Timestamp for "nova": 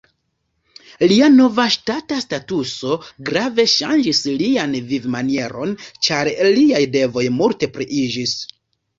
1.33-1.65